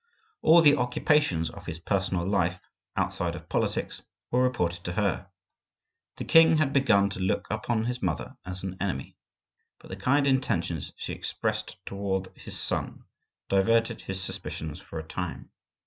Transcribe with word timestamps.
All 0.41 0.63
the 0.63 0.77
occupations 0.77 1.51
of 1.51 1.67
his 1.67 1.77
personal 1.77 2.25
life, 2.25 2.59
outside 2.95 3.35
of 3.35 3.47
politics, 3.47 4.01
were 4.31 4.41
reported 4.41 4.83
to 4.85 4.93
her. 4.93 5.29
The 6.17 6.23
king 6.23 6.57
had 6.57 6.73
begun 6.73 7.07
to 7.11 7.19
look 7.19 7.45
upon 7.51 7.85
his 7.85 8.01
mother 8.01 8.35
as 8.43 8.63
an 8.63 8.77
enemy, 8.81 9.15
but 9.79 9.91
the 9.91 9.95
kind 9.95 10.25
intentions 10.25 10.91
she 10.97 11.13
expressed 11.13 11.77
toward 11.85 12.29
his 12.35 12.57
son 12.59 13.03
diverted 13.47 14.01
his 14.01 14.19
suspicions 14.19 14.81
for 14.81 14.97
a 14.97 15.03
time. 15.07 15.51